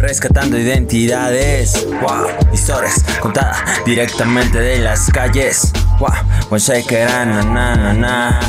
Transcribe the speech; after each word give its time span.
Rescatando 0.00 0.58
identidades, 0.58 1.86
wow, 2.00 2.26
historias 2.54 3.04
contadas 3.20 3.58
directamente 3.84 4.58
de 4.58 4.78
las 4.78 5.10
calles, 5.10 5.70
wow, 5.98 6.58
sé 6.58 6.84
que 6.86 7.04
na 7.04 7.26
na 7.26 7.76
na 7.76 7.92
na. 7.92 8.40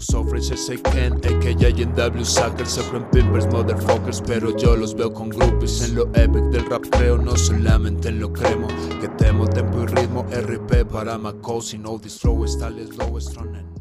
Sofrens 0.00 0.50
S.A.K.N. 0.50 1.16
AKA 1.16 1.68
en 1.68 1.94
W 1.94 2.24
Suckers 2.24 2.70
Sufren 2.70 3.04
Pimpers, 3.10 3.46
motherfuckers 3.46 4.22
Pero 4.26 4.56
yo 4.56 4.74
los 4.74 4.94
veo 4.94 5.12
con 5.12 5.28
groupies. 5.28 5.82
En 5.82 5.94
lo 5.94 6.04
epic 6.14 6.44
del 6.50 6.64
rap 6.70 6.84
creo 6.90 7.18
No 7.18 7.36
solamente 7.36 8.08
en 8.08 8.18
lo 8.18 8.32
cremo. 8.32 8.66
Que 9.00 9.08
temo 9.08 9.46
tempo 9.46 9.82
y 9.82 9.86
ritmo 9.86 10.26
RP 10.30 10.86
para 10.90 11.18
Macosi 11.18 11.78
No 11.78 11.98
distro 11.98 12.44
tales 12.58 12.96
low 12.96 13.20
strong 13.20 13.79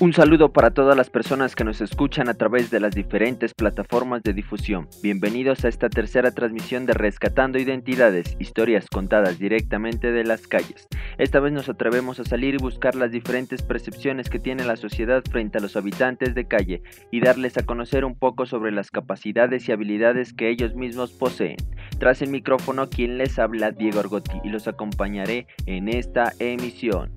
un 0.00 0.12
saludo 0.12 0.52
para 0.52 0.70
todas 0.70 0.96
las 0.96 1.10
personas 1.10 1.54
que 1.54 1.64
nos 1.64 1.80
escuchan 1.80 2.28
a 2.28 2.34
través 2.34 2.70
de 2.70 2.80
las 2.80 2.94
diferentes 2.94 3.54
plataformas 3.54 4.22
de 4.22 4.32
difusión. 4.32 4.88
Bienvenidos 5.02 5.64
a 5.64 5.68
esta 5.68 5.88
tercera 5.88 6.32
transmisión 6.32 6.86
de 6.86 6.94
Rescatando 6.94 7.58
Identidades, 7.58 8.36
historias 8.38 8.86
contadas 8.88 9.38
directamente 9.38 10.10
de 10.10 10.24
las 10.24 10.46
calles. 10.46 10.88
Esta 11.18 11.38
vez 11.40 11.52
nos 11.52 11.68
atrevemos 11.68 12.18
a 12.18 12.24
salir 12.24 12.54
y 12.54 12.58
buscar 12.58 12.94
las 12.94 13.12
diferentes 13.12 13.62
percepciones 13.62 14.30
que 14.30 14.38
tiene 14.38 14.64
la 14.64 14.76
sociedad 14.76 15.22
frente 15.30 15.58
a 15.58 15.60
los 15.60 15.76
habitantes 15.76 16.34
de 16.34 16.46
calle 16.46 16.82
y 17.10 17.20
darles 17.20 17.56
a 17.56 17.64
conocer 17.64 18.04
un 18.04 18.18
poco 18.18 18.46
sobre 18.46 18.72
las 18.72 18.90
capacidades 18.90 19.68
y 19.68 19.72
habilidades 19.72 20.32
que 20.32 20.48
ellos 20.48 20.74
mismos 20.74 21.12
poseen. 21.12 21.56
Tras 21.98 22.20
el 22.22 22.30
micrófono, 22.30 22.88
quien 22.88 23.18
les 23.18 23.38
habla, 23.38 23.70
Diego 23.70 24.00
Argotti, 24.00 24.40
y 24.42 24.48
los 24.48 24.66
acompañaré 24.66 25.46
en 25.66 25.88
esta 25.88 26.32
emisión. 26.38 27.12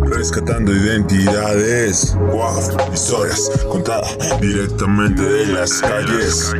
Rescatando 0.00 0.72
identidades, 0.72 2.16
wow, 2.16 2.58
historias 2.92 3.64
contadas 3.68 4.18
directamente 4.40 5.22
de 5.22 5.46
las 5.46 5.80
calles. 5.80 6.54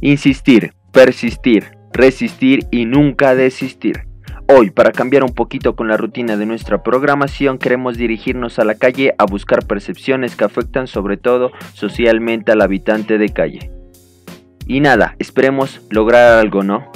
Insistir, 0.00 0.72
persistir, 0.92 1.76
resistir 1.92 2.66
y 2.70 2.84
nunca 2.84 3.34
desistir. 3.34 4.06
Hoy, 4.46 4.70
para 4.70 4.92
cambiar 4.92 5.24
un 5.24 5.34
poquito 5.34 5.74
con 5.74 5.88
la 5.88 5.96
rutina 5.96 6.36
de 6.36 6.46
nuestra 6.46 6.82
programación, 6.82 7.58
queremos 7.58 7.98
dirigirnos 7.98 8.58
a 8.58 8.64
la 8.64 8.76
calle 8.76 9.14
a 9.18 9.24
buscar 9.24 9.66
percepciones 9.66 10.36
que 10.36 10.44
afectan 10.44 10.86
sobre 10.86 11.16
todo 11.16 11.50
socialmente 11.74 12.52
al 12.52 12.62
habitante 12.62 13.18
de 13.18 13.28
calle. 13.30 13.72
Y 14.66 14.80
nada, 14.80 15.16
esperemos 15.18 15.80
lograr 15.90 16.38
algo, 16.38 16.62
¿no? 16.62 16.90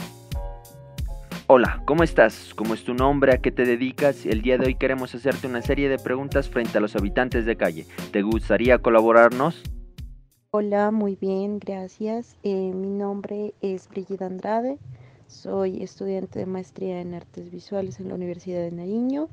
Hola, 1.49 1.83
¿cómo 1.87 2.05
estás? 2.05 2.53
¿Cómo 2.55 2.73
es 2.73 2.85
tu 2.85 2.95
nombre? 2.95 3.33
¿A 3.33 3.39
qué 3.39 3.51
te 3.51 3.65
dedicas? 3.65 4.27
El 4.27 4.43
día 4.43 4.59
de 4.59 4.67
hoy 4.67 4.75
queremos 4.77 5.15
hacerte 5.15 5.49
una 5.49 5.61
serie 5.61 5.89
de 5.89 5.99
preguntas 5.99 6.49
frente 6.49 6.79
a 6.79 6.81
los 6.81 6.95
habitantes 6.95 7.45
de 7.45 7.57
calle. 7.57 7.87
¿Te 8.13 8.23
gustaría 8.23 8.79
colaborarnos? 8.79 9.63
Hola, 10.53 10.93
muy 10.93 11.17
bien, 11.17 11.59
gracias. 11.59 12.37
Eh, 12.45 12.73
mi 12.73 12.91
nombre 12.91 13.55
es 13.61 13.89
Brigida 13.89 14.27
Andrade. 14.27 14.79
Soy 15.27 15.83
estudiante 15.83 16.39
de 16.39 16.47
maestría 16.47 17.01
en 17.01 17.15
artes 17.15 17.51
visuales 17.51 17.99
en 17.99 18.09
la 18.09 18.15
Universidad 18.15 18.61
de 18.61 18.71
Nariño. 18.71 19.29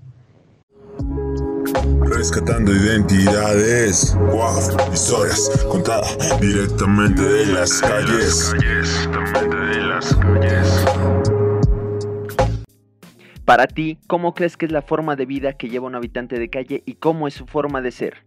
Rescatando 2.02 2.72
identidades, 2.74 4.18
wow, 4.32 4.58
historias 4.92 5.66
contadas 5.70 6.18
directamente 6.42 7.22
de 7.22 7.46
las 7.48 7.80
calles. 7.82 8.54
Directamente 8.54 9.56
de 9.56 9.82
las 9.84 10.16
calles. 10.16 11.19
Para 13.50 13.66
ti, 13.66 13.98
¿cómo 14.06 14.36
crees 14.36 14.58
que 14.58 14.68
es 14.68 14.72
la 14.72 14.84
forma 14.84 15.16
de 15.16 15.26
vida 15.26 15.54
que 15.54 15.70
lleva 15.70 15.88
un 15.88 15.96
habitante 15.96 16.38
de 16.38 16.52
calle 16.52 16.84
y 16.86 16.94
cómo 16.94 17.28
es 17.28 17.34
su 17.34 17.48
forma 17.48 17.82
de 17.82 17.90
ser? 17.90 18.18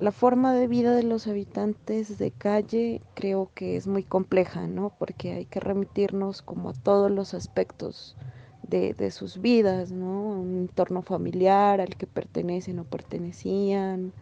La 0.00 0.12
forma 0.12 0.54
de 0.54 0.66
vida 0.66 0.96
de 0.96 1.02
los 1.02 1.26
habitantes 1.26 2.16
de 2.16 2.30
calle 2.30 3.02
creo 3.12 3.50
que 3.54 3.76
es 3.76 3.86
muy 3.86 4.02
compleja, 4.02 4.66
¿no? 4.66 4.94
Porque 4.98 5.34
hay 5.34 5.44
que 5.44 5.60
remitirnos 5.60 6.40
como 6.40 6.70
a 6.70 6.72
todos 6.72 7.10
los 7.10 7.34
aspectos 7.34 8.16
de, 8.62 9.10
sus 9.10 9.42
vidas, 9.42 9.92
¿no? 9.92 10.22
Un 10.22 10.56
entorno 10.56 11.02
familiar 11.02 11.82
al 11.82 11.94
que 11.94 12.06
pertenecen 12.06 12.78
o 12.78 12.84
pertenecían, 12.84 14.14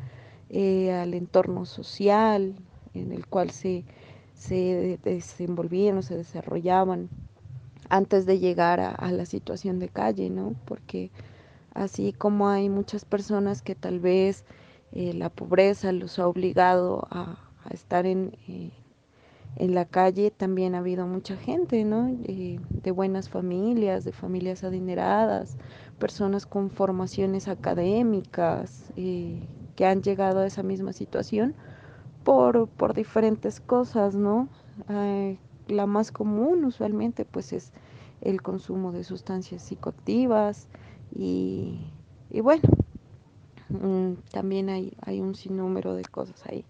eh, 0.48 0.90
al 0.90 1.14
entorno 1.14 1.64
social 1.64 2.56
en 2.92 3.12
el 3.12 3.24
cual 3.28 3.52
se, 3.52 3.84
se 4.34 4.98
desenvolvían 5.04 5.98
o 5.98 6.02
se 6.02 6.16
desarrollaban 6.16 7.08
antes 7.90 8.24
de 8.24 8.38
llegar 8.38 8.80
a, 8.80 9.10
la 9.12 9.26
situación 9.26 9.78
de 9.80 9.88
calle, 9.88 10.30
¿no? 10.30 10.54
Porque 10.64 11.10
así 11.74 12.12
como 12.12 12.48
hay 12.48 12.68
muchas 12.68 13.04
personas 13.04 13.62
que 13.62 13.74
tal 13.74 13.98
vez 13.98 14.44
eh, 14.92 15.12
la 15.12 15.28
pobreza 15.28 15.92
los 15.92 16.18
ha 16.18 16.26
obligado 16.26 17.06
a, 17.10 17.36
estar 17.70 18.06
en, 18.06 18.36
eh, 18.48 18.70
en 19.56 19.74
la 19.74 19.84
calle, 19.84 20.30
también 20.30 20.74
ha 20.74 20.78
habido 20.78 21.06
mucha 21.06 21.36
gente, 21.36 21.84
¿no? 21.84 22.08
Eh, 22.24 22.60
de 22.70 22.90
buenas 22.92 23.28
familias, 23.28 24.04
de 24.04 24.12
familias 24.12 24.62
adineradas, 24.62 25.56
personas 25.98 26.46
con 26.46 26.70
formaciones 26.70 27.48
académicas 27.48 28.92
que 28.94 29.86
han 29.86 30.02
llegado 30.02 30.40
a 30.40 30.46
esa 30.46 30.62
misma 30.62 30.92
situación 30.92 31.54
por, 32.22 32.68
por 32.68 32.94
diferentes 32.94 33.60
cosas, 33.60 34.14
¿no? 34.14 34.48
La 35.70 35.86
más 35.86 36.12
común 36.12 36.64
usualmente 36.64 37.24
pues 37.24 37.52
es 37.52 37.72
el 38.20 38.42
consumo 38.42 38.92
de 38.92 39.04
sustancias 39.04 39.62
psicoactivas 39.62 40.68
y, 41.14 41.80
bueno, 42.30 42.62
mm, 43.68 44.12
también 44.30 44.68
hay, 44.68 44.92
hay, 45.02 45.20
un 45.20 45.34
sinnúmero 45.34 45.94
de 45.94 46.04
cosas 46.04 46.44
ahí. 46.46 46.64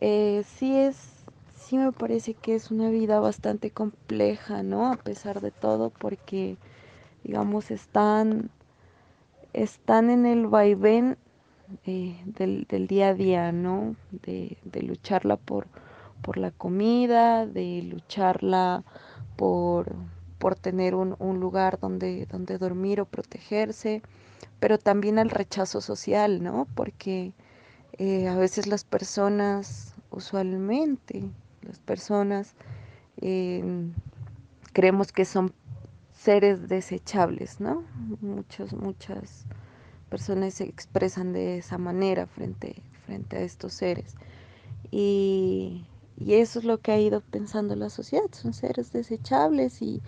Eh, 0.00 0.42
sí 0.46 0.76
es, 0.76 1.24
sí 1.54 1.78
me 1.78 1.92
parece 1.92 2.34
que 2.34 2.54
es 2.54 2.70
una 2.70 2.90
vida 2.90 3.20
bastante 3.20 3.70
compleja, 3.70 4.62
¿no? 4.62 4.92
A 4.92 4.96
pesar 4.96 5.40
de 5.40 5.52
todo, 5.52 5.90
porque 5.90 6.56
digamos 7.22 7.70
están, 7.70 8.50
están 9.52 10.10
en 10.10 10.26
el 10.26 10.48
vaivén 10.48 11.16
eh, 11.86 12.20
del, 12.26 12.66
del, 12.68 12.86
día 12.88 13.08
a 13.08 13.14
día, 13.14 13.52
¿no? 13.52 13.94
De, 14.10 14.56
de 14.64 14.82
lucharla 14.82 15.36
por 15.36 15.68
por 16.22 16.38
la 16.38 16.50
comida, 16.50 17.46
de 17.46 17.82
lucharla 17.82 18.84
por, 19.36 19.94
por 20.38 20.54
tener 20.56 20.94
un, 20.94 21.40
lugar 21.40 21.78
donde, 21.78 22.26
donde 22.26 22.58
dormir 22.58 23.00
o 23.00 23.04
protegerse, 23.04 24.02
pero 24.60 24.78
también 24.78 25.18
al 25.18 25.30
rechazo 25.30 25.80
social, 25.80 26.42
¿no? 26.42 26.66
Porque 26.74 27.32
eh, 27.98 28.28
a 28.28 28.36
veces 28.36 28.66
las 28.66 28.84
personas, 28.84 29.94
usualmente, 30.10 31.30
las 31.62 31.78
personas 31.78 32.54
em, 33.20 33.92
creemos 34.72 35.12
que 35.12 35.24
son 35.24 35.52
seres 36.12 36.68
desechables, 36.68 37.60
¿no? 37.60 37.84
Muchos, 38.20 38.72
muchas 38.72 39.44
personas 40.08 40.54
se 40.54 40.64
expresan 40.64 41.32
de 41.32 41.58
esa 41.58 41.78
manera 41.78 42.26
frente, 42.26 42.82
frente 43.06 43.38
a 43.38 43.40
estos 43.40 43.72
seres. 43.72 44.14
Y, 44.90 45.84
y 46.24 46.34
eso 46.34 46.60
es 46.60 46.64
lo 46.64 46.78
que 46.78 46.92
ha 46.92 47.00
ido 47.00 47.20
pensando 47.20 47.74
la 47.74 47.90
sociedad. 47.90 48.26
Son 48.30 48.52
seres 48.52 48.92
desechables 48.92 49.82
y, 49.82 50.00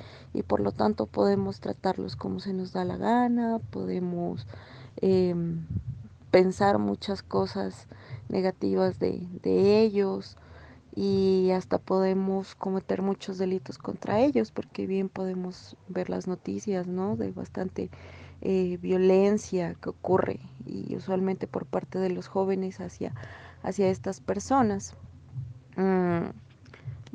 por 0.47 0.61
lo 0.61 0.73
tanto 0.73 1.07
podemos 1.07 1.61
tratarlos 1.61 2.15
como 2.17 2.41
se 2.41 2.53
nos 2.53 2.73
da 2.73 2.85
la 2.85 2.97
gana, 2.97 3.59
podemos 3.71 4.47
em, 4.97 5.67
pensar 6.31 6.79
muchas 6.79 7.23
cosas 7.23 7.89
negativas 8.29 8.99
de, 8.99 9.27
ellos 9.83 10.37
y 10.95 11.51
hasta 11.53 11.79
podemos 11.79 12.55
cometer 12.55 13.03
muchos 13.03 13.39
delitos 13.39 13.79
contra 13.79 14.21
ellos 14.21 14.53
porque 14.53 14.87
bien 14.87 15.09
podemos 15.09 15.77
ver 15.89 16.09
las 16.09 16.29
noticias 16.29 16.87
¿no? 16.87 17.17
de 17.17 17.33
bastante 17.33 17.91
eh, 18.41 18.79
violencia 18.81 19.75
que 19.81 19.91
ocurre 19.91 20.39
y 20.67 20.95
usualmente 20.95 21.49
por 21.49 21.67
parte 21.67 21.99
de 21.99 22.11
los 22.11 22.29
jóvenes 22.29 22.81
hacia, 22.81 23.13
hacia 23.63 23.89
estas 23.89 24.21
personas. 24.21 24.97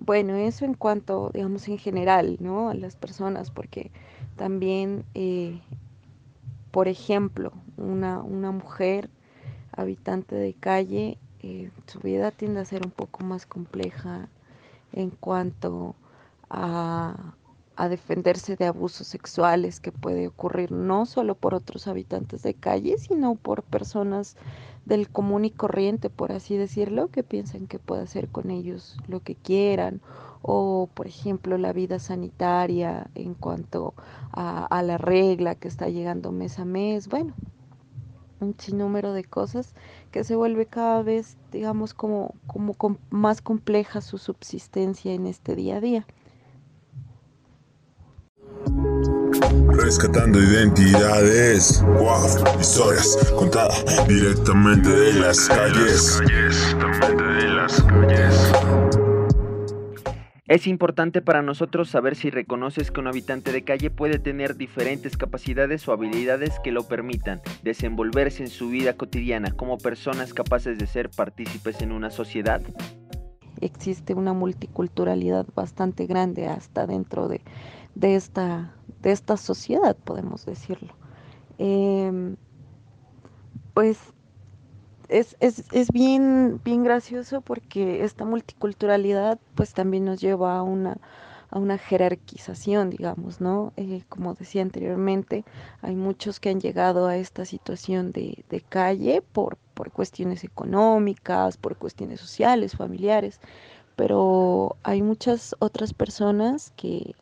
Bueno, 0.09 0.37
eso 0.37 0.65
en 0.65 0.73
cuanto, 0.73 1.29
digamos, 1.35 1.67
en 1.67 1.77
general, 1.77 2.37
¿no? 2.39 2.71
A 2.71 2.73
las 2.73 2.95
personas, 2.95 3.51
porque 3.51 3.91
también, 4.37 5.05
eh, 5.13 5.61
por 6.71 6.87
ejemplo, 6.87 7.53
una, 7.77 8.17
una, 8.23 8.51
mujer 8.51 9.11
habitante 9.71 10.33
de 10.33 10.55
calle, 10.55 11.19
eh, 11.43 11.69
su 11.85 11.99
vida 11.99 12.31
tiende 12.31 12.59
a 12.59 12.65
ser 12.65 12.83
un 12.83 12.91
poco 12.91 13.23
más 13.23 13.45
compleja 13.45 14.29
en 14.93 15.11
cuanto 15.11 15.93
a, 16.49 17.35
a 17.75 17.87
defenderse 17.87 18.55
de 18.55 18.65
abusos 18.65 19.05
sexuales 19.05 19.79
que 19.79 19.91
puede 19.91 20.27
ocurrir 20.27 20.71
no 20.71 21.05
solo 21.05 21.35
por 21.35 21.53
otros 21.53 21.87
habitantes 21.87 22.41
de 22.41 22.55
calle, 22.55 22.97
sino 22.97 23.35
por 23.35 23.61
personas 23.61 24.37
del 24.89 25.09
común 25.09 25.45
y 25.45 25.51
corriente, 25.51 26.09
por 26.09 26.33
así 26.33 26.57
decirlo, 26.57 27.07
que 27.07 27.23
piensan 27.23 27.67
que 27.67 27.79
puede 27.79 28.01
hacer 28.01 28.27
con 28.27 28.51
ellos 28.51 28.97
lo 29.07 29.21
que 29.21 29.35
quieran, 29.35 30.01
o 30.41 30.89
por 30.93 31.07
ejemplo 31.07 31.57
la 31.57 31.71
vida 31.71 31.99
sanitaria 31.99 33.09
en 33.15 33.35
cuanto 33.35 33.93
a, 34.31 34.65
a 34.65 34.83
la 34.83 34.97
regla 34.97 35.55
que 35.55 35.67
está 35.69 35.87
llegando 35.87 36.31
mes 36.31 36.59
a 36.59 36.65
mes, 36.65 37.07
bueno, 37.07 37.33
un 38.41 38.55
sinnúmero 38.57 39.13
de 39.13 39.23
cosas 39.23 39.73
que 40.11 40.23
se 40.23 40.35
vuelve 40.35 40.65
cada 40.65 41.03
vez, 41.03 41.37
digamos, 41.51 41.93
como, 41.93 42.33
como 42.47 42.75
más 43.09 43.41
compleja 43.41 44.01
su 44.01 44.17
subsistencia 44.17 45.13
en 45.13 45.27
este 45.27 45.55
día 45.55 45.77
a 45.77 45.81
día. 45.81 46.07
Rescatando 49.81 50.39
identidades, 50.39 51.81
wow, 51.83 52.59
historias 52.59 53.17
contadas 53.35 54.07
directamente 54.07 54.89
de 54.89 55.13
las 55.13 55.47
calles. 55.47 56.21
De 56.21 57.47
las 57.47 57.81
calles. 57.83 58.51
Es 60.49 60.65
importante 60.65 61.21
para 61.21 61.43
nosotros 61.43 61.89
saber 61.89 62.15
si 62.15 62.31
reconoces 62.31 62.89
que 62.89 62.99
un 62.99 63.07
habitante 63.07 63.51
de 63.51 63.63
calle 63.63 63.91
puede 63.91 64.17
tener 64.17 64.57
diferentes 64.57 65.15
capacidades 65.15 65.87
o 65.87 65.93
habilidades 65.93 66.59
que 66.63 66.71
lo 66.71 66.87
permitan 66.87 67.39
desenvolverse 67.61 68.43
en 68.43 68.49
su 68.49 68.69
vida 68.69 68.93
cotidiana 68.93 69.51
como 69.51 69.77
personas 69.77 70.33
capaces 70.33 70.79
de 70.79 70.87
ser 70.87 71.11
partícipes 71.11 71.81
en 71.81 71.91
una 71.91 72.09
sociedad. 72.09 72.61
Existe 73.61 74.15
una 74.15 74.33
multiculturalidad 74.33 75.45
bastante 75.55 76.07
grande 76.07 76.47
hasta 76.47 76.87
dentro 76.87 77.27
de, 77.27 77.41
esta, 78.01 78.73
de 79.01 79.11
esta 79.11 79.37
sociedad, 79.37 79.95
podemos 79.95 80.45
decirlo. 80.45 80.93
Em, 81.57 82.35
pues 83.73 83.97
es, 85.09 85.35
es, 85.39 85.65
es, 85.71 85.91
bien, 85.91 86.61
bien 86.63 86.83
gracioso 86.83 87.41
porque 87.41 88.03
esta 88.03 88.25
multiculturalidad 88.25 89.39
pues 89.55 89.73
también 89.73 90.05
nos 90.05 90.21
lleva 90.21 90.57
a 90.57 90.63
una, 90.63 90.97
a 91.49 91.59
una 91.59 91.77
jerarquización, 91.77 92.89
digamos, 92.91 93.41
¿no? 93.41 93.73
Eh, 93.75 94.03
como 94.07 94.33
decía 94.35 94.61
anteriormente, 94.61 95.45
hay 95.81 95.95
muchos 95.95 96.39
que 96.39 96.49
han 96.49 96.59
llegado 96.61 97.07
a 97.07 97.17
esta 97.17 97.45
situación 97.45 98.11
de, 98.11 98.45
de 98.49 98.61
calle 98.61 99.21
por, 99.21 99.57
por 99.73 99.91
cuestiones 99.91 100.43
económicas, 100.43 101.57
por 101.57 101.77
cuestiones 101.77 102.19
sociales, 102.19 102.75
familiares, 102.75 103.39
pero 103.95 104.77
hay 104.83 105.01
muchas 105.01 105.55
otras 105.59 105.93
personas 105.93 106.71
que 106.75 107.15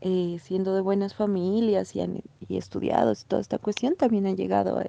eh, 0.00 0.38
siendo 0.42 0.74
de 0.74 0.80
buenas 0.80 1.14
familias 1.14 1.96
y, 1.96 2.00
han, 2.00 2.22
y 2.48 2.56
estudiados 2.56 3.22
y 3.22 3.26
toda 3.26 3.42
esta 3.42 3.58
cuestión 3.58 3.96
también 3.96 4.26
han 4.26 4.36
llegado 4.36 4.78
a 4.78 4.84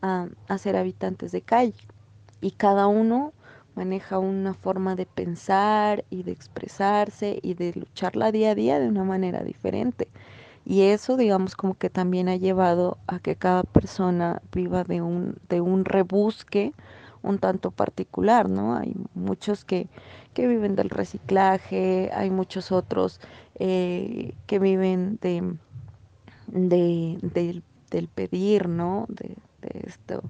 a, 0.00 0.58
ser 0.58 0.76
habitantes 0.76 1.32
de 1.32 1.42
calle. 1.42 1.74
Y 2.40 2.52
cada 2.52 2.86
uno 2.86 3.32
maneja 3.74 4.18
una 4.18 4.54
forma 4.54 4.96
de 4.96 5.06
pensar 5.06 6.04
y 6.10 6.22
de 6.22 6.32
expresarse 6.32 7.38
y 7.42 7.54
de 7.54 7.72
lucharla 7.74 8.32
día 8.32 8.50
a 8.50 8.54
día 8.54 8.78
de 8.78 8.88
una 8.88 9.04
manera 9.04 9.42
diferente. 9.42 10.08
Y 10.64 10.82
eso, 10.82 11.16
digamos, 11.16 11.56
como 11.56 11.74
que 11.74 11.88
también 11.88 12.28
ha 12.28 12.36
llevado 12.36 12.98
a 13.06 13.20
que 13.20 13.36
cada 13.36 13.62
persona 13.62 14.42
viva 14.52 14.84
de 14.84 15.00
un, 15.00 15.36
de 15.48 15.60
un 15.60 15.84
rebusque 15.84 16.72
un 17.22 17.38
tanto 17.38 17.70
particular, 17.70 18.48
¿no? 18.48 18.76
Hay 18.76 18.94
muchos 19.14 19.64
que, 19.64 19.88
que 20.38 20.46
viven 20.46 20.76
del 20.76 20.88
reciclaje, 20.88 22.10
hay 22.14 22.30
muchos 22.30 22.70
otros 22.70 23.20
eh, 23.56 24.34
que 24.46 24.60
viven 24.60 25.18
de, 25.20 25.56
de, 26.46 27.60
del 27.90 28.06
pedir, 28.06 28.68
¿no? 28.68 29.06
De, 29.08 29.34
esto. 29.84 30.22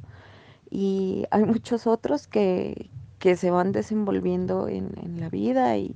Y 0.70 1.26
hay 1.31 1.44
muchos 1.44 1.87
otros 1.87 2.26
que, 2.26 2.88
que 3.19 3.37
se 3.37 3.50
van 3.50 3.70
desenvolviendo 3.72 4.66
en, 4.66 4.93
en 5.02 5.20
la 5.20 5.28
vida 5.28 5.76
y, 5.76 5.94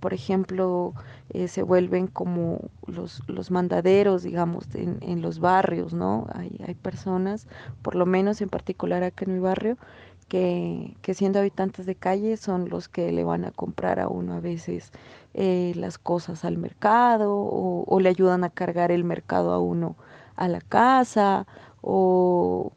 por 0.00 0.12
ejemplo, 0.12 0.92
eh, 1.30 1.48
se 1.48 1.62
vuelven 1.62 2.08
como 2.08 2.60
los, 2.86 3.22
los 3.26 3.50
mandaderos, 3.50 4.22
digamos, 4.22 4.66
en, 4.74 4.98
en, 5.00 5.22
los 5.22 5.38
barrios, 5.40 5.94
¿no? 5.94 6.26
Hay, 6.34 6.60
hay 6.66 6.74
personas, 6.74 7.48
por 7.80 7.94
lo 7.94 8.04
menos 8.04 8.42
en 8.42 8.50
particular 8.50 9.02
acá 9.02 9.24
en 9.24 9.32
mi 9.32 9.40
barrio, 9.40 9.78
que, 10.28 10.96
que, 11.02 11.14
siendo 11.14 11.38
habitantes 11.38 11.86
de 11.86 11.94
calle 11.94 12.36
son 12.36 12.68
los 12.68 12.88
que 12.88 13.12
le 13.12 13.24
van 13.24 13.44
a 13.44 13.52
comprar 13.52 14.00
a 14.00 14.08
uno 14.08 14.34
a 14.34 14.40
veces 14.40 14.92
eh, 15.38 15.74
las 15.76 15.98
cosas 15.98 16.46
al 16.46 16.56
mercado 16.56 17.34
o, 17.36 18.00
le 18.00 18.08
ayudan 18.08 18.42
a 18.42 18.48
cargar 18.48 18.90
el 18.90 19.04
mercado 19.04 19.52
a 19.52 19.58
uno 19.58 19.96
a 20.34 20.48
la 20.48 20.60
casa 20.60 21.46
o, 21.82 22.72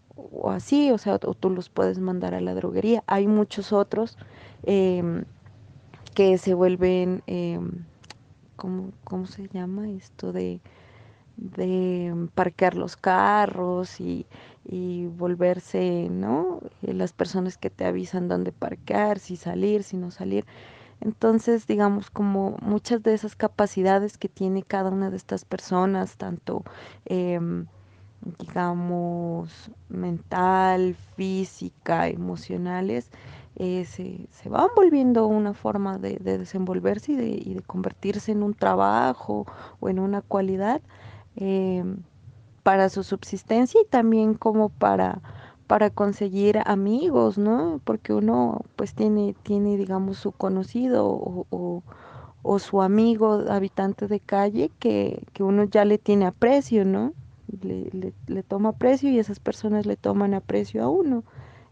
así, 0.45 0.91
o 0.91 0.97
sea, 0.97 1.15
o 1.25 1.33
tú 1.33 1.49
los 1.49 1.69
puedes 1.69 1.99
mandar 1.99 2.33
a 2.33 2.41
la 2.41 2.53
droguería. 2.53 3.01
Hay 3.07 3.27
muchos 3.27 3.71
otros 3.71 4.17
em, 4.63 5.23
que 6.15 6.37
se 6.37 6.53
vuelven, 6.53 7.23
eh, 7.27 7.59
¿cómo, 8.57 9.25
se 9.25 9.47
llama 9.47 9.89
esto? 9.89 10.33
De, 10.33 10.59
de 11.37 12.27
parquear 12.35 12.75
los 12.75 12.97
carros 12.97 14.01
y, 14.01 14.25
y 14.65 15.07
volverse, 15.07 16.09
¿no? 16.09 16.59
Eh, 16.81 16.93
las 16.93 17.13
personas 17.13 17.57
que 17.57 17.69
te 17.69 17.85
avisan 17.85 18.27
dónde 18.27 18.51
parquear, 18.51 19.19
si 19.19 19.35
salir, 19.35 19.83
si 19.83 19.97
no 19.97 20.11
salir. 20.11 20.45
Entonces, 21.01 21.65
digamos, 21.67 22.09
como 22.09 22.57
muchas 22.61 23.01
de 23.03 23.13
esas 23.13 23.35
capacidades 23.35 24.17
que 24.17 24.29
tiene 24.29 24.63
cada 24.63 24.89
una 24.89 25.09
de 25.09 25.17
estas 25.17 25.45
personas, 25.45 26.17
tanto 26.17 26.63
eh, 27.05 27.39
digamos, 28.39 29.71
mental, 29.87 30.95
física, 31.15 32.07
emocionales, 32.07 33.09
eh, 33.55 33.85
se, 33.85 34.27
se, 34.31 34.49
van 34.49 34.69
volviendo 34.75 35.27
una 35.27 35.53
forma 35.53 35.97
de, 35.97 36.17
desenvolverse 36.17 37.11
y 37.13 37.53
de, 37.55 37.61
convertirse 37.61 38.31
en 38.31 38.43
un 38.43 38.53
trabajo 38.53 39.45
o 39.79 39.89
en 39.89 39.99
una 39.99 40.21
cualidad 40.21 40.81
eh, 41.35 41.83
para 42.63 42.89
su 42.89 43.03
subsistencia 43.03 43.81
y 43.81 43.85
también 43.85 44.33
como 44.33 44.69
para, 44.69 45.21
para 45.67 45.89
conseguir 45.89 46.59
amigos, 46.65 47.37
¿no? 47.37 47.81
Porque 47.83 48.13
uno 48.13 48.61
pues 48.75 48.93
tiene, 48.93 49.35
tiene 49.43 49.77
digamos, 49.77 50.17
su 50.17 50.31
conocido 50.31 51.07
o, 51.07 51.83
o, 52.41 52.59
su 52.59 52.81
amigo 52.81 53.43
habitante 53.49 54.07
de 54.07 54.19
calle 54.19 54.71
que, 54.79 55.23
que 55.33 55.43
uno 55.43 55.65
ya 55.65 55.85
le 55.85 55.97
tiene 55.97 56.25
aprecio, 56.25 56.85
¿no? 56.85 57.13
le, 57.61 58.13
le, 58.27 58.43
toma 58.43 58.69
aprecio 58.69 59.09
y 59.09 59.19
esas 59.19 59.39
personas 59.39 59.85
le 59.85 59.95
toman 59.95 60.33
aprecio 60.33 60.83
a 60.83 60.89
uno. 60.89 61.23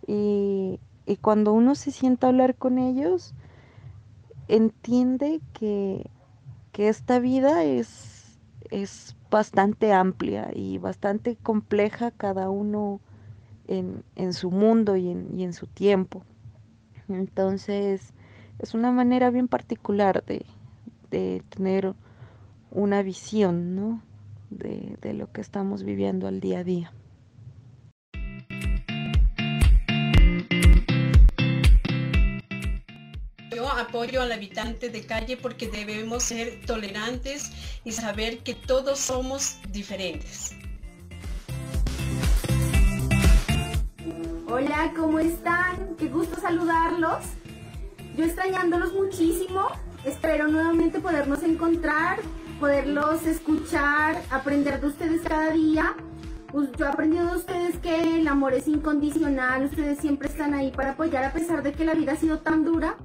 Y, 0.05 0.79
y 1.05 1.17
cuando 1.17 1.53
uno 1.53 1.75
se 1.75 1.91
sienta 1.91 2.27
a 2.27 2.29
hablar 2.29 2.55
con 2.55 2.77
ellos, 2.77 3.33
entiende 4.47 5.41
que, 5.53 6.09
que 6.71 6.89
esta 6.89 7.19
vida 7.19 7.63
es, 7.63 8.39
es 8.71 9.15
bastante 9.29 9.93
amplia 9.93 10.49
y 10.53 10.77
bastante 10.77 11.35
compleja 11.35 12.11
cada 12.11 12.49
uno 12.49 12.99
en, 13.67 14.03
en 14.15 14.33
su 14.33 14.51
mundo 14.51 14.95
y 14.95 15.09
en, 15.09 15.39
y 15.39 15.43
en, 15.43 15.53
su 15.53 15.67
tiempo. 15.67 16.23
Entonces, 17.09 18.13
es 18.59 18.73
una 18.73 18.91
manera 18.91 19.29
bien 19.29 19.47
particular 19.47 20.23
de, 20.25 20.45
de 21.11 21.43
tener 21.49 21.93
una 22.71 23.01
visión, 23.01 23.75
¿no? 23.75 24.01
de, 24.49 24.97
de 25.01 25.13
lo 25.13 25.31
que 25.31 25.41
estamos 25.41 25.83
viviendo 25.83 26.27
al 26.27 26.39
día 26.39 26.59
a 26.59 26.63
día. 26.63 26.91
Yo 33.57 33.67
apoyo 33.67 34.21
al 34.21 34.31
habitante 34.31 34.91
de 34.91 35.03
calle 35.03 35.35
porque 35.35 35.67
debemos 35.67 36.21
ser 36.21 36.63
tolerantes 36.67 37.51
y 37.83 37.91
saber 37.91 38.37
que 38.43 38.53
todos 38.53 38.99
somos 38.99 39.57
diferentes. 39.69 40.51
Hola, 44.47 44.93
¿cómo 44.95 45.17
están? 45.17 45.95
Qué 45.97 46.07
gusto 46.07 46.39
saludarlos. 46.39 47.25
Yo 48.15 48.25
extrañándolos 48.25 48.93
muchísimo. 48.93 49.69
Espero 50.05 50.47
nuevamente 50.47 50.99
podernos 50.99 51.41
encontrar 51.41 52.19
poderlos 52.59 53.25
escuchar, 53.25 54.21
aprender 54.29 54.81
de 54.81 54.87
ustedes 54.87 55.21
cada 55.21 55.51
día. 55.51 55.95
Yo 56.53 56.85
he 56.85 56.87
aprendido 56.87 57.25
de 57.25 57.37
ustedes 57.37 57.77
que 57.79 58.19
el 58.19 58.27
amor 58.27 58.53
es 58.53 58.67
incondicional, 58.67 59.65
ustedes 59.65 59.99
siempre 59.99 60.27
están 60.27 60.53
ahí 60.53 60.71
para 60.71 60.91
apoyar 60.91 61.23
a 61.23 61.33
pesar 61.33 61.61
de 61.61 61.73
que 61.73 61.85
la 61.85 61.95
vida 61.95 62.13
ha 62.13 62.15
sido 62.17 62.39
tan 62.39 62.63
dura. 62.63 62.97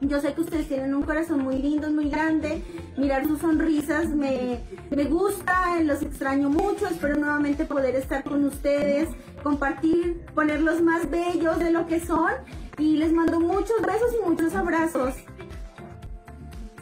Yo 0.00 0.20
sé 0.20 0.34
que 0.34 0.42
ustedes 0.42 0.68
tienen 0.68 0.94
un 0.94 1.02
corazón 1.02 1.40
muy 1.40 1.56
lindo, 1.58 1.90
muy 1.90 2.10
grande. 2.10 2.62
Mirar 2.96 3.26
sus 3.26 3.40
sonrisas 3.40 4.08
me, 4.08 4.60
me 4.90 5.04
gusta, 5.04 5.80
los 5.82 6.02
extraño 6.02 6.50
mucho. 6.50 6.86
Espero 6.86 7.16
nuevamente 7.16 7.64
poder 7.64 7.94
estar 7.96 8.22
con 8.22 8.44
ustedes, 8.44 9.08
compartir, 9.42 10.24
ponerlos 10.34 10.82
más 10.82 11.10
bellos 11.10 11.58
de 11.58 11.70
lo 11.70 11.86
que 11.86 12.00
son. 12.00 12.32
Y 12.78 12.96
les 12.96 13.12
mando 13.12 13.40
muchos 13.40 13.80
besos 13.80 14.10
y 14.20 14.28
muchos 14.28 14.54
abrazos 14.54 15.14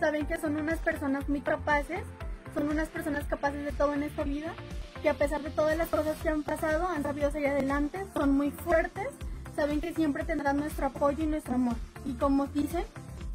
saben 0.05 0.27
que 0.27 0.37
son 0.37 0.59
unas 0.59 0.81
personas 0.81 1.31
muy 1.31 1.41
capaces, 1.41 2.01
son 2.53 2.69
unas 2.69 2.91
personas 2.91 3.25
capaces 3.25 3.65
de 3.65 3.73
todo 3.73 3.95
en 3.95 4.03
esta 4.03 4.23
vida, 4.23 4.53
que 5.03 5.09
a 5.09 5.15
pesar 5.15 5.41
de 5.41 5.49
todas 5.49 5.79
las 5.79 5.89
cosas 5.89 6.15
que 6.23 6.29
han 6.29 6.43
pasado 6.43 6.87
han 6.87 7.03
sabido 7.03 7.31
salir 7.31 7.49
adelante, 7.49 8.05
son 8.13 8.33
muy 8.33 8.51
fuertes, 8.51 9.09
saben 9.57 9.81
que 9.81 9.95
siempre 9.95 10.25
tendrán 10.25 10.59
nuestro 10.59 10.89
apoyo 10.89 11.25
y 11.25 11.27
nuestro 11.27 11.55
amor. 11.55 11.77
Y 12.05 12.13
como 12.15 12.47
dicen, 12.49 12.85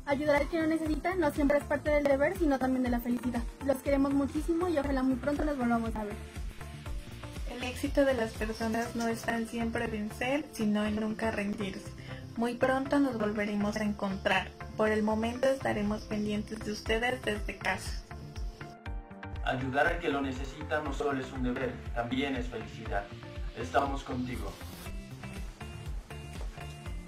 ayudar 0.09 0.41
al 0.41 0.49
que 0.49 0.59
lo 0.59 0.67
necesita 0.67 1.13
no 1.15 1.31
siempre 1.31 1.59
es 1.59 1.63
parte 1.63 1.91
del 1.91 2.03
deber, 2.03 2.37
sino 2.37 2.57
también 2.57 2.83
de 2.83 2.89
la 2.89 2.99
felicidad. 2.99 3.43
Los 3.65 3.77
queremos 3.77 4.13
muchísimo 4.13 4.67
y 4.67 4.77
ojalá 4.77 5.03
muy 5.03 5.15
pronto 5.15 5.45
nos 5.45 5.57
volvamos 5.57 5.95
a 5.95 6.03
ver. 6.03 6.15
El 7.51 7.63
éxito 7.63 8.05
de 8.05 8.15
las 8.15 8.31
personas 8.31 8.95
no 8.95 9.07
está 9.07 9.37
en 9.37 9.47
siempre 9.47 9.87
vencer, 9.87 10.45
sino 10.51 10.83
en 10.83 10.95
nunca 10.95 11.29
rendirse. 11.29 11.91
Muy 12.37 12.55
pronto 12.55 12.99
nos 12.99 13.19
volveremos 13.19 13.75
a 13.75 13.83
encontrar. 13.83 14.47
Por 14.77 14.89
el 14.89 15.03
momento 15.03 15.47
estaremos 15.47 16.01
pendientes 16.03 16.59
de 16.59 16.71
ustedes 16.71 17.21
desde 17.23 17.57
casa. 17.57 18.03
Ayudar 19.45 19.87
al 19.87 19.99
que 19.99 20.09
lo 20.09 20.21
necesita 20.21 20.81
no 20.81 20.93
solo 20.93 21.19
es 21.19 21.31
un 21.31 21.43
deber, 21.43 21.73
también 21.93 22.35
es 22.35 22.47
felicidad. 22.47 23.03
Estamos 23.59 24.03
contigo. 24.03 24.51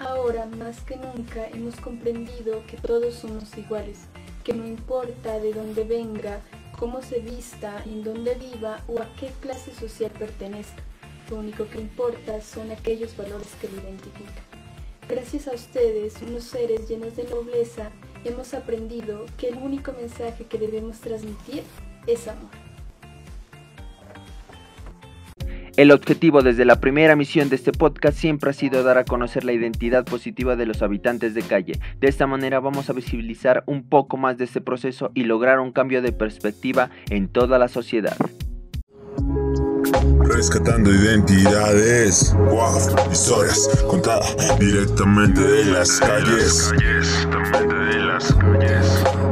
Ahora 0.01 0.48
más 0.48 0.81
que 0.81 0.96
nunca 0.96 1.48
hemos 1.50 1.75
comprendido 1.75 2.63
que 2.65 2.75
todos 2.77 3.13
somos 3.13 3.55
iguales, 3.55 4.00
que 4.43 4.51
no 4.51 4.65
importa 4.65 5.39
de 5.39 5.53
dónde 5.53 5.84
venga, 5.84 6.41
cómo 6.79 7.03
se 7.03 7.20
vista, 7.20 7.84
en 7.86 8.03
dónde 8.03 8.34
viva 8.34 8.84
o 8.88 9.00
a 9.00 9.08
qué 9.20 9.27
clase 9.41 9.72
social 9.75 10.10
pertenezca. 10.10 10.81
Lo 11.29 11.38
único 11.38 11.70
que 11.70 11.79
importa 11.79 12.41
son 12.41 12.72
aquellos 12.72 13.15
valores 13.15 13.50
que 13.62 13.67
lo 13.67 13.79
identifican. 13.79 14.43
Gracias 15.08 15.48
a 15.48 15.51
ustedes, 15.51 16.20
unos 16.24 16.46
seres 16.46 16.89
llenos 16.89 17.15
de 17.15 17.25
nobleza, 17.25 17.91
hemos 18.25 18.55
aprendido 18.55 19.27
que 19.38 19.50
el 19.50 19.58
único 19.58 19.93
mensaje 19.93 20.46
que 20.46 20.58
debemos 20.58 21.00
transmitir 21.00 21.62
es 22.08 22.27
amor. 22.27 22.70
El 25.77 25.91
objetivo 25.91 26.41
desde 26.41 26.65
la 26.65 26.81
primera 26.81 27.15
misión 27.15 27.47
de 27.47 27.55
este 27.55 27.71
podcast 27.71 28.17
siempre 28.17 28.49
ha 28.49 28.53
sido 28.53 28.83
dar 28.83 28.97
a 28.97 29.05
conocer 29.05 29.45
la 29.45 29.53
identidad 29.53 30.03
positiva 30.03 30.57
de 30.57 30.65
los 30.65 30.81
habitantes 30.81 31.33
de 31.33 31.43
calle. 31.43 31.79
De 31.99 32.09
esta 32.09 32.27
manera 32.27 32.59
vamos 32.59 32.89
a 32.89 32.93
visibilizar 32.93 33.63
un 33.67 33.83
poco 33.87 34.17
más 34.17 34.37
de 34.37 34.43
este 34.43 34.59
proceso 34.59 35.11
y 35.13 35.23
lograr 35.23 35.59
un 35.59 35.71
cambio 35.71 36.01
de 36.01 36.11
perspectiva 36.11 36.89
en 37.09 37.29
toda 37.29 37.57
la 37.57 37.69
sociedad. 37.69 38.17
Rescatando 40.19 40.91
identidades, 40.93 42.33
wow, 42.35 42.77
historias 43.11 43.83
contadas 43.87 44.35
directamente 44.59 45.41
de 45.41 45.65
las 45.65 45.99
calles. 45.99 46.73
de 47.91 47.99
las 47.99 48.33
calles. 48.33 49.30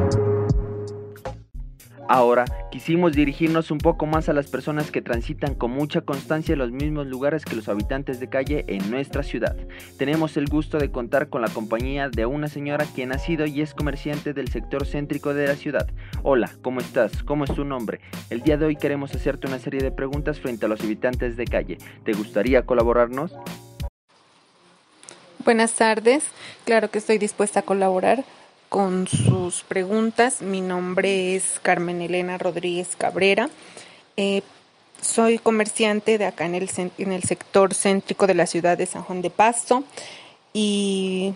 Ahora 2.12 2.46
quisimos 2.72 3.14
dirigirnos 3.14 3.70
un 3.70 3.78
poco 3.78 4.08
más 4.08 4.30
a 4.30 4.34
las 4.34 4.48
personas 4.48 4.90
que 4.90 5.04
transitan 5.04 5.54
con 5.54 5.70
mucha 5.70 6.02
constancia 6.02 6.56
los 6.56 6.72
mismos 6.72 7.06
lugares 7.06 7.46
que 7.46 7.56
los 7.56 7.70
habitantes 7.70 8.20
de 8.20 8.28
calle 8.28 8.66
en 8.68 8.90
nuestra 8.90 9.22
ciudad. 9.22 9.56
Tenemos 10.00 10.36
el 10.36 10.48
gusto 10.48 10.80
de 10.80 10.90
contar 10.90 11.30
con 11.30 11.44
la 11.44 11.50
compañía 11.50 12.10
de 12.10 12.26
una 12.26 12.48
señora 12.48 12.88
quien 12.96 13.12
ha 13.12 13.20
sido 13.20 13.46
y 13.46 13.62
es 13.62 13.76
comerciante 13.76 14.34
del 14.34 14.48
sector 14.48 14.88
céntrico 14.88 15.36
de 15.36 15.50
la 15.50 15.56
ciudad. 15.56 15.86
Hola, 16.24 16.50
¿cómo 16.64 16.80
estás? 16.80 17.22
¿Cómo 17.22 17.44
es 17.44 17.54
tu 17.54 17.64
nombre? 17.64 18.00
El 18.32 18.42
día 18.42 18.58
de 18.58 18.66
hoy 18.66 18.76
queremos 18.76 19.14
hacerte 19.14 19.46
una 19.46 19.60
serie 19.60 19.82
de 19.82 19.92
preguntas 19.92 20.40
frente 20.40 20.66
a 20.66 20.70
los 20.70 20.82
habitantes 20.82 21.38
de 21.38 21.46
calle. 21.46 21.78
¿Te 22.06 22.14
gustaría 22.14 22.66
colaborarnos? 22.66 23.36
Buenas 25.46 25.76
tardes, 25.76 26.24
claro 26.66 26.90
que 26.90 26.98
estoy 26.98 27.20
dispuesta 27.20 27.60
a 27.60 27.64
colaborar 27.64 28.26
con 28.70 29.08
sus 29.08 29.64
preguntas. 29.64 30.42
Mi 30.42 30.62
nombre 30.62 31.36
es 31.36 31.60
Carmen 31.62 32.02
Elena 32.02 32.38
Rodríguez 32.38 32.96
Cabrera. 32.98 33.50
Eh, 34.16 34.44
soy 35.02 35.40
comerciante 35.40 36.18
de 36.18 36.26
acá 36.26 36.46
en 36.46 36.56
el, 36.56 36.70
en 36.98 37.12
el 37.12 37.24
sector 37.24 37.74
céntrico 37.74 38.28
de 38.28 38.36
la 38.36 38.46
ciudad 38.46 38.78
de 38.78 38.86
San 38.86 39.04
Juan 39.04 39.22
de 39.22 39.30
Pasto 39.30 39.84
y 40.54 41.34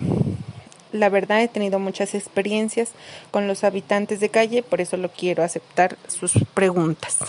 la 0.91 1.09
verdad 1.09 1.41
he 1.41 1.47
tenido 1.47 1.79
muchas 1.79 2.13
experiencias 2.13 2.91
con 3.31 3.47
los 3.47 3.63
habitantes 3.63 4.19
de 4.19 4.29
calle, 4.29 4.63
por 4.63 4.79
eso 4.79 4.97
lo 4.97 5.09
quiero 5.09 5.43
aceptar 5.43 5.97
sus 6.07 6.33
preguntas. 6.53 7.19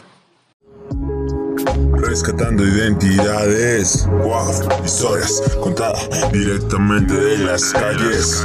Rescatando 2.07 2.65
identidades, 2.65 4.07
wow, 4.07 4.51
historias 4.85 5.41
contadas 5.61 6.09
directamente 6.33 7.15
de 7.15 7.39
las 7.39 7.73
calles. 7.73 8.45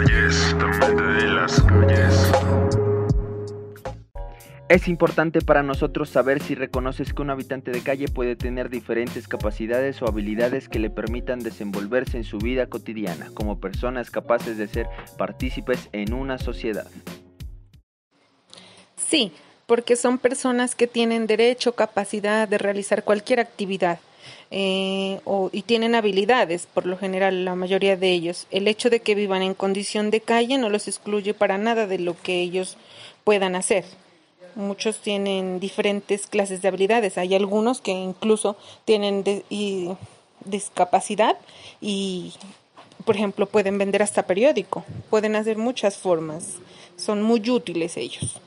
Es 4.70 4.88
importante 4.88 5.42
para 5.42 5.64
nosotros 5.64 6.10
saber 6.10 6.42
si 6.42 6.56
reconoces 6.56 7.14
que 7.14 7.22
un 7.22 7.32
habitante 7.32 7.72
de 7.72 7.82
calle 7.82 8.08
puede 8.08 8.36
tener 8.36 8.70
diferentes 8.70 9.28
capacidades 9.28 10.02
o 10.02 10.08
habilidades 10.08 10.70
que 10.70 10.80
le 10.80 10.90
permitan 10.90 11.40
desenvolverse 11.40 12.18
en 12.18 12.24
su 12.24 12.38
vida 12.38 12.68
cotidiana 12.68 13.32
como 13.34 13.60
personas 13.60 14.12
capaces 14.12 14.58
de 14.58 14.68
ser 14.68 14.88
partícipes 15.18 15.90
en 15.92 16.14
una 16.14 16.38
sociedad. 16.38 16.88
Sí, 18.96 19.32
porque 19.70 19.96
son 19.96 20.18
personas 20.18 20.74
que 20.74 20.88
tienen 20.88 21.28
derecho, 21.28 21.74
capacidad 21.74 22.48
de 22.48 22.58
realizar 22.58 23.04
cualquier 23.04 23.40
actividad. 23.40 24.00
Eh, 24.50 25.20
y 25.52 25.62
tienen 25.62 25.94
habilidades, 25.94 26.66
por 26.66 26.88
lo 26.88 26.98
general 26.98 27.46
la 27.46 27.54
mayoría 27.54 27.96
de 27.96 28.12
ellos. 28.12 28.48
El 28.50 28.68
hecho 28.68 28.90
de 28.90 29.02
que 29.02 29.14
vivan 29.14 29.44
en 29.44 29.54
condición 29.54 30.10
de 30.10 30.22
calle 30.22 30.58
no 30.58 30.72
los 30.72 30.88
excluye 30.88 31.36
para 31.36 31.60
nada 31.60 31.86
de 31.86 32.00
lo 32.00 32.20
que 32.20 32.42
ellos 32.42 32.78
puedan 33.24 33.56
hacer. 33.56 33.86
Muchos 34.56 35.02
tienen 35.02 35.60
diferentes 35.60 36.26
clases 36.26 36.64
de 36.64 36.68
habilidades. 36.68 37.20
Hay 37.20 37.36
algunos 37.36 37.80
que 37.80 37.92
incluso 37.92 38.58
tienen 38.86 39.24
discapacidad 40.46 41.38
y, 41.80 42.34
por 43.06 43.16
ejemplo, 43.18 43.46
pueden 43.46 43.78
vender 43.78 44.02
hasta 44.02 44.26
periódico. 44.26 44.84
Pueden 45.12 45.36
hacer 45.36 45.60
muchas 45.60 45.96
formas. 45.96 46.56
Son 46.98 47.22
muy 47.22 47.48
útiles 47.52 47.98
ellos. 47.98 48.42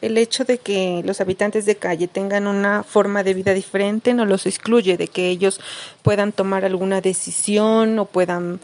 El 0.00 0.18
hecho 0.18 0.44
de 0.44 0.58
que 0.58 1.02
los 1.04 1.20
habitantes 1.20 1.64
de 1.64 1.76
calle 1.76 2.06
tengan 2.06 2.46
una 2.46 2.82
forma 2.82 3.22
de 3.22 3.34
vida 3.34 3.54
diferente 3.54 4.12
no 4.12 4.26
los 4.26 4.46
excluye 4.46 4.96
de 4.96 5.08
que 5.08 5.28
ellos 5.28 5.60
puedan 6.02 6.32
tomar 6.32 6.64
alguna 6.64 7.00
decisión 7.00 7.98
o 7.98 8.04
puedan 8.04 8.60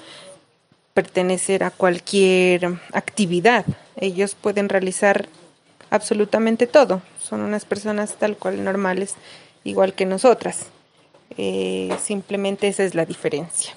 pertenecer 0.94 1.64
a 1.64 1.70
cualquier 1.70 2.78
actividad. 2.92 3.64
Ellos 3.96 4.34
pueden 4.34 4.68
realizar 4.68 5.28
absolutamente 5.90 6.66
todo. 6.66 7.02
Son 7.20 7.40
unas 7.40 7.64
personas 7.64 8.16
tal 8.16 8.36
cual 8.36 8.62
normales, 8.62 9.14
igual 9.64 9.94
que 9.94 10.04
nosotras. 10.04 10.66
Eh, 11.38 11.94
simplemente 12.02 12.68
esa 12.68 12.84
es 12.84 12.94
la 12.94 13.06
diferencia. 13.06 13.74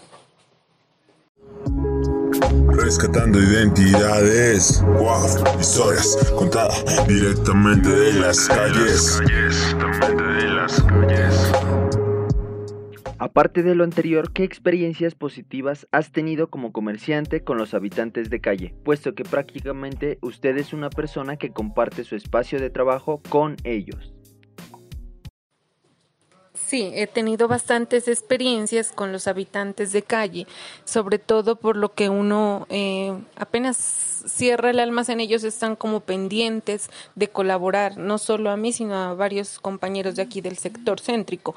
Rescatando 2.77 3.39
identidades, 3.41 4.84
wow, 4.84 5.25
historias 5.60 6.17
contadas 6.38 7.08
directamente 7.08 7.89
de 7.89 8.13
las 8.13 8.48
calles. 8.48 9.22
Aparte 13.17 13.63
de 13.63 13.75
lo 13.75 13.84
anterior, 13.84 14.32
¿qué 14.34 14.44
experiencias 14.44 15.15
positivas 15.15 15.88
has 15.91 16.12
tenido 16.12 16.50
como 16.50 16.72
comerciante 16.72 17.44
con 17.44 17.58
los 17.58 17.74
habitantes 17.74 18.29
de 18.29 18.41
calle? 18.41 18.75
Puesto 18.84 19.15
que 19.15 19.24
prácticamente 19.24 20.20
usted 20.22 20.58
es 20.58 20.74
una 20.74 20.89
persona 20.89 21.38
que 21.38 21.51
comparte 21.51 22.03
su 22.03 22.15
espacio 22.15 22.60
de 22.60 22.70
trabajo 22.70 23.22
con 23.29 23.55
ellos. 23.63 24.14
Sí, 26.67 26.89
he 26.95 27.05
tenido 27.05 27.48
bastantes 27.48 28.07
experiencias 28.07 28.91
con 28.91 29.12
los 29.12 29.27
habitantes 29.27 29.91
de 29.91 30.01
calle, 30.01 30.48
sobre 30.84 31.19
todo 31.19 31.57
por 31.57 31.75
lo 31.75 31.93
que 31.93 32.10
uno 32.10 32.65
eh, 32.69 33.13
apenas 33.36 33.77
cierra 33.77 34.72
el 34.72 34.79
almacén, 34.79 35.19
ellos 35.19 35.43
están 35.43 35.75
como 35.75 36.00
pendientes 36.00 36.89
de 37.13 37.27
colaborar, 37.27 37.98
no 37.98 38.17
solo 38.17 38.50
a 38.50 38.57
mí, 38.57 38.74
sino 38.74 38.95
a 38.95 39.13
varios 39.13 39.60
compañeros 39.60 40.15
de 40.15 40.24
aquí 40.24 40.41
del 40.41 40.57
sector 40.57 41.00
céntrico. 41.00 41.53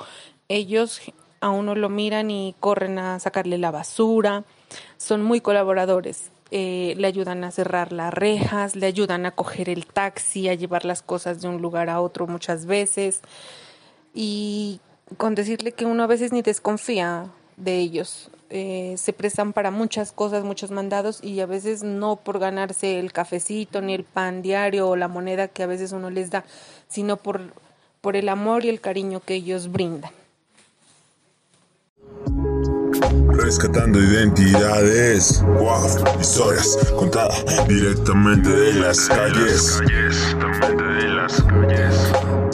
Ellos 0.48 1.00
a 1.40 1.48
uno 1.48 1.74
lo 1.74 1.88
miran 1.88 2.30
y 2.30 2.54
corren 2.60 2.98
a 2.98 3.18
sacarle 3.18 3.56
la 3.56 3.70
basura, 3.70 4.44
son 4.98 5.22
muy 5.22 5.40
colaboradores. 5.40 6.30
Eh, 6.50 6.94
le 6.98 7.06
ayudan 7.06 7.44
a 7.44 7.50
cerrar 7.50 7.92
las 7.92 8.12
rejas, 8.12 8.76
le 8.76 8.86
ayudan 8.86 9.24
a 9.24 9.30
coger 9.30 9.70
el 9.70 9.86
taxi, 9.86 10.50
a 10.50 10.54
llevar 10.54 10.84
las 10.84 11.00
cosas 11.00 11.40
de 11.40 11.48
un 11.48 11.62
lugar 11.62 11.88
a 11.88 12.00
otro 12.02 12.26
muchas 12.26 12.66
veces. 12.66 13.22
Y 14.14 14.80
con 15.16 15.34
decirle 15.34 15.72
que 15.72 15.86
uno 15.86 16.02
a 16.02 16.06
veces 16.06 16.32
ni 16.32 16.42
desconfía 16.42 17.26
de 17.56 17.78
ellos. 17.78 18.30
Eh, 18.50 18.94
se 18.96 19.12
prestan 19.12 19.52
para 19.52 19.70
muchas 19.70 20.10
cosas, 20.10 20.42
muchos 20.42 20.70
mandados 20.70 21.22
y 21.22 21.40
a 21.40 21.46
veces 21.46 21.82
no 21.82 22.16
por 22.16 22.38
ganarse 22.38 22.98
el 22.98 23.12
cafecito 23.12 23.82
ni 23.82 23.94
el 23.94 24.04
pan 24.04 24.40
diario 24.40 24.88
o 24.88 24.96
la 24.96 25.06
moneda 25.06 25.48
que 25.48 25.62
a 25.62 25.66
veces 25.66 25.92
uno 25.92 26.08
les 26.08 26.30
da, 26.30 26.44
sino 26.88 27.18
por, 27.18 27.42
por 28.00 28.16
el 28.16 28.28
amor 28.28 28.64
y 28.64 28.70
el 28.70 28.80
cariño 28.80 29.20
que 29.20 29.34
ellos 29.34 29.70
brindan. 29.70 30.12
Rescatando 33.28 33.98
identidades, 33.98 35.42
wow, 35.42 35.86
historias 36.20 36.76
contadas 36.96 37.68
directamente 37.68 38.48
de 38.48 38.74
las 38.74 39.08
calles. 39.08 39.80
De 39.80 41.08
las 41.08 41.42
calles. 41.42 42.47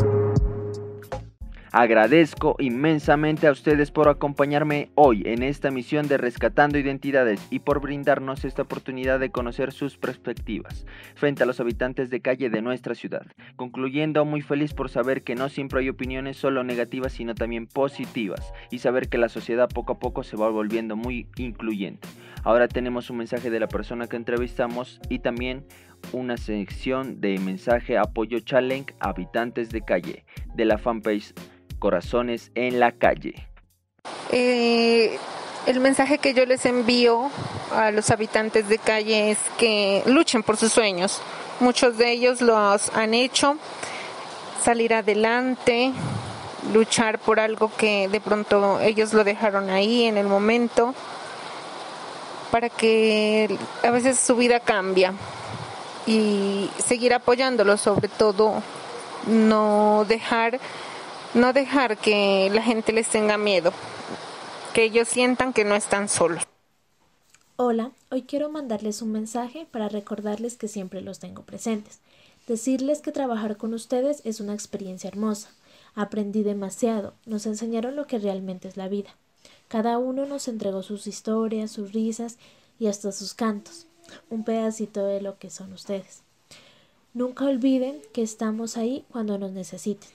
Agradezco 1.77 2.55
inmensamente 2.61 3.49
a 3.49 3.51
ustedes 3.51 3.91
por 3.91 4.09
acompañarme 4.09 4.91
hoy 4.95 5.25
en 5.27 5.43
esta 5.43 5.73
misión 5.73 6.07
de 6.07 6.19
Rescatando 6.19 6.79
Identidades 6.79 7.45
y 7.51 7.59
por 7.59 7.81
brindarnos 7.81 8.45
esta 8.45 8.63
oportunidad 8.63 9.19
de 9.19 9.33
conocer 9.33 9.73
sus 9.73 9.99
perspectivas 9.99 10.87
frente 11.17 11.43
a 11.43 11.47
los 11.47 11.59
habitantes 11.59 12.11
de 12.11 12.21
calle 12.21 12.49
de 12.49 12.63
nuestra 12.63 12.95
ciudad. 12.95 13.27
Concluyendo, 13.57 14.25
muy 14.25 14.41
feliz 14.41 14.73
por 14.73 14.89
saber 14.89 15.25
que 15.25 15.35
no 15.35 15.49
siempre 15.49 15.81
hay 15.81 15.89
opiniones 15.89 16.37
solo 16.37 16.63
negativas, 16.63 17.15
sino 17.15 17.35
también 17.35 17.67
positivas 17.67 18.53
y 18.71 18.79
saber 18.79 19.09
que 19.09 19.19
la 19.19 19.29
sociedad 19.29 19.69
poco 19.69 19.95
a 19.95 19.99
poco 19.99 20.23
se 20.23 20.37
va 20.37 20.49
volviendo 20.51 20.95
muy 20.95 21.27
incluyente. 21.39 22.07
Ahora 22.45 22.69
tenemos 22.69 23.11
un 23.11 23.17
mensaje 23.17 23.51
de 23.51 23.59
la 23.59 23.67
persona 23.67 24.07
que 24.07 24.15
entrevistamos 24.15 25.01
y 25.09 25.19
también 25.19 25.65
una 26.13 26.37
sección 26.37 27.21
de 27.21 27.37
mensaje 27.41 27.99
apoyo 27.99 28.39
challenge 28.39 28.95
habitantes 29.01 29.71
de 29.71 29.81
calle 29.81 30.25
de 30.55 30.67
la 30.67 30.79
fanpage 30.79 31.35
Corazones 31.79 32.51
en 32.55 32.81
la 32.81 32.93
calle. 32.93 33.49
Eh, 34.31 35.19
el 35.67 35.81
mensaje 35.81 36.19
que 36.19 36.35
yo 36.35 36.45
les 36.47 36.67
envío 36.67 37.31
a 37.75 37.91
los 37.91 38.11
habitantes 38.11 38.69
de 38.69 38.79
calle 38.79 39.31
es 39.31 39.39
que 39.59 40.03
luchen 40.07 40.43
por 40.43 40.57
sus 40.57 40.73
sueños. 40.73 41.21
Muchos 41.61 41.97
de 41.99 42.13
ellos 42.13 42.41
los 42.41 42.91
han 42.95 43.15
hecho, 43.15 43.57
salir 44.63 44.93
adelante, 44.95 45.93
luchar 46.73 47.19
por 47.19 47.41
algo 47.41 47.71
que 47.77 48.09
de 48.09 48.21
pronto 48.21 48.81
ellos 48.81 49.13
lo 49.13 49.25
dejaron 49.25 49.71
ahí 49.71 50.05
en 50.05 50.17
el 50.17 50.27
momento 50.27 50.95
para 52.51 52.69
que 52.69 53.57
a 53.83 53.91
veces 53.91 54.19
su 54.19 54.37
vida 54.37 54.61
cambia 54.61 55.13
y 56.07 56.71
seguir 56.79 57.15
apoyándolo, 57.15 57.77
sobre 57.77 58.09
todo 58.09 58.63
no 59.27 60.05
dejar 60.09 60.61
no 61.35 61.53
dejar 61.53 61.99
que 61.99 62.49
la 62.53 62.63
gente 62.63 62.93
les 62.93 63.09
tenga 63.09 63.37
miedo, 63.37 63.73
que 64.73 64.85
ellos 64.85 65.09
sientan 65.09 65.53
que 65.53 65.65
no 65.65 65.75
están 65.75 66.09
solos. 66.09 66.45
Hola, 67.57 67.91
hoy 68.11 68.23
quiero 68.23 68.49
mandarles 68.51 69.03
un 69.03 69.13
mensaje 69.13 69.67
para 69.71 69.89
recordarles 69.89 70.57
que 70.57 70.69
siempre 70.69 71.01
los 71.01 71.19
tengo 71.19 71.43
presentes. 71.43 71.99
Decirles 72.47 73.01
que 73.01 73.13
trabajar 73.13 73.57
con 73.57 73.75
ustedes 73.75 74.21
es 74.25 74.41
una 74.41 74.55
experiencia 74.55 75.09
hermosa. 75.09 75.51
Aprendí 75.95 76.43
demasiado, 76.43 77.15
nos 77.27 77.47
enseñaron 77.47 77.97
lo 77.97 78.07
que 78.07 78.19
realmente 78.19 78.69
es 78.69 78.77
la 78.77 78.89
vida. 78.89 79.11
Cada 79.69 79.99
uno 79.99 80.27
nos 80.27 80.47
entregó 80.47 80.83
sus 80.83 81.07
historias, 81.07 81.71
sus 81.71 81.93
risas 81.93 82.39
y 82.79 82.87
hasta 82.87 83.13
sus 83.13 83.35
cantos, 83.35 83.87
un 84.31 84.45
pedacito 84.45 85.05
de 85.05 85.21
lo 85.21 85.39
que 85.39 85.51
son 85.51 85.73
ustedes. 85.73 86.23
Nunca 87.13 87.47
olviden 87.47 88.01
que 88.13 88.23
estamos 88.23 88.77
ahí 88.77 89.05
cuando 89.11 89.39
nos 89.39 89.53
necesiten, 89.53 90.11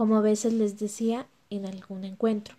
como 0.00 0.16
a 0.16 0.22
veces 0.22 0.54
les 0.54 0.78
decía 0.78 1.26
en 1.50 1.66
algún 1.66 2.04
encuentro. 2.04 2.56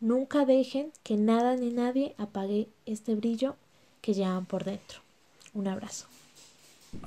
Nunca 0.00 0.46
dejen 0.46 0.92
que 1.02 1.18
nada 1.18 1.54
ni 1.54 1.68
nadie 1.68 2.14
apague 2.16 2.68
este 2.86 3.14
brillo 3.14 3.56
que 4.00 4.14
llevan 4.14 4.46
por 4.46 4.64
dentro. 4.64 5.00
Un 5.52 5.68
abrazo. 5.68 6.06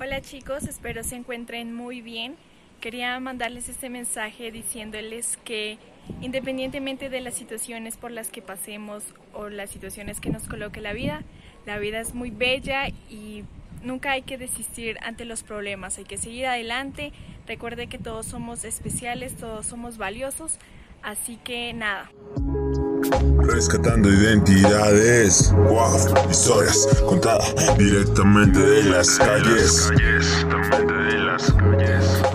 Hola 0.00 0.20
chicos, 0.20 0.62
espero 0.68 1.02
se 1.02 1.16
encuentren 1.16 1.74
muy 1.74 2.02
bien. 2.02 2.36
Quería 2.80 3.18
mandarles 3.18 3.68
este 3.68 3.90
mensaje 3.90 4.52
diciéndoles 4.52 5.38
que 5.38 5.78
Independientemente 6.20 7.08
de 7.08 7.20
las 7.20 7.34
situaciones 7.34 7.96
por 7.96 8.10
las 8.10 8.28
que 8.28 8.42
pasemos 8.42 9.04
o 9.32 9.48
las 9.48 9.70
situaciones 9.70 10.20
que 10.20 10.30
nos 10.30 10.44
coloque 10.48 10.80
la 10.80 10.92
vida, 10.92 11.22
la 11.66 11.78
vida 11.78 12.00
es 12.00 12.14
muy 12.14 12.30
bella 12.30 12.88
y 13.10 13.44
nunca 13.82 14.12
hay 14.12 14.22
que 14.22 14.38
desistir 14.38 14.98
ante 15.02 15.24
los 15.24 15.42
problemas, 15.42 15.98
hay 15.98 16.04
que 16.04 16.16
seguir 16.16 16.46
adelante. 16.46 17.12
Recuerde 17.46 17.86
que 17.86 17.98
todos 17.98 18.26
somos 18.26 18.64
especiales, 18.64 19.36
todos 19.36 19.66
somos 19.66 19.98
valiosos, 19.98 20.58
así 21.02 21.38
que 21.42 21.72
nada. 21.72 22.10
Rescatando 23.42 24.10
identidades, 24.10 25.52
wow, 25.52 25.96
historias 26.30 27.02
contadas 27.06 27.54
directamente 27.78 28.58
de 28.58 28.84
las 28.84 29.18
calles. 29.18 29.90
De 29.90 31.18
las 31.18 31.52
calles. 31.52 32.33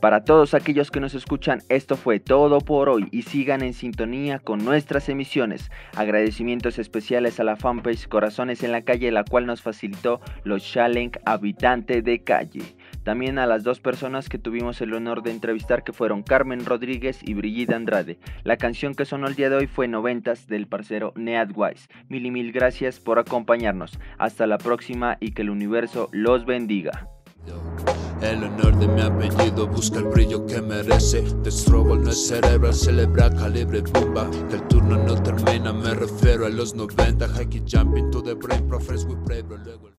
Para 0.00 0.24
todos 0.24 0.52
aquellos 0.52 0.90
que 0.90 1.00
nos 1.00 1.14
escuchan, 1.14 1.62
esto 1.70 1.96
fue 1.96 2.20
todo 2.20 2.60
por 2.60 2.90
hoy 2.90 3.08
y 3.12 3.22
sigan 3.22 3.62
en 3.62 3.72
sintonía 3.72 4.38
con 4.38 4.62
nuestras 4.62 5.08
emisiones. 5.08 5.70
Agradecimientos 5.96 6.78
especiales 6.78 7.40
a 7.40 7.44
la 7.44 7.56
fanpage 7.56 8.06
Corazones 8.06 8.62
en 8.62 8.72
la 8.72 8.82
calle, 8.82 9.10
la 9.10 9.24
cual 9.24 9.46
nos 9.46 9.62
facilitó 9.62 10.20
los 10.44 10.62
challenge 10.62 11.18
habitante 11.24 12.02
de 12.02 12.22
calle. 12.22 12.76
También 13.04 13.38
a 13.38 13.46
las 13.46 13.64
dos 13.64 13.80
personas 13.80 14.28
que 14.28 14.38
tuvimos 14.38 14.80
el 14.82 14.92
honor 14.92 15.22
de 15.22 15.30
entrevistar 15.30 15.82
que 15.82 15.94
fueron 15.94 16.22
Carmen 16.22 16.66
Rodríguez 16.66 17.20
y 17.22 17.32
Brigitte 17.34 17.72
Andrade. 17.72 18.18
La 18.44 18.58
canción 18.58 18.94
que 18.94 19.06
sonó 19.06 19.28
el 19.28 19.34
día 19.34 19.48
de 19.48 19.56
hoy 19.56 19.66
fue 19.66 19.88
Noventas 19.88 20.46
del 20.46 20.66
parcero 20.66 21.14
Neadwise. 21.16 21.88
Mil 22.08 22.26
y 22.26 22.30
mil 22.30 22.52
gracias 22.52 23.00
por 23.00 23.18
acompañarnos. 23.18 23.98
Hasta 24.18 24.46
la 24.46 24.58
próxima 24.58 25.16
y 25.20 25.32
que 25.32 25.42
el 25.42 25.50
universo 25.50 26.10
los 26.12 26.44
bendiga. 26.44 27.08
El 28.22 28.44
honor 28.44 28.78
de 28.78 28.88
mi 28.88 29.02
apellido 29.02 29.66
busca 29.66 29.98
el 29.98 30.06
brillo 30.06 30.46
que 30.46 30.62
merece. 30.62 31.22
The 31.42 31.50
struggle 31.50 31.98
no 31.98 32.10
es 32.10 32.26
cerebral, 32.26 32.74
celebra 32.74 33.30
calibre 33.30 33.82
bomba. 33.82 34.30
Que 34.48 34.56
el 34.56 34.68
turno 34.68 34.96
no 34.96 35.22
termina, 35.22 35.72
me 35.72 35.94
refiero 35.94 36.46
a 36.46 36.48
los 36.48 36.74
90. 36.74 37.28
High 37.28 37.62
jumping 37.66 38.10
to 38.10 38.22
the 38.22 38.34
brain, 38.34 38.66
profes 38.68 39.04
we 39.04 39.16
pray, 39.26 39.42